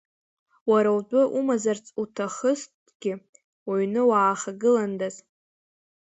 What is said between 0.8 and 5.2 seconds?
утәы умазарц уҭахызҭгьы, уҩны уаахагыландаз.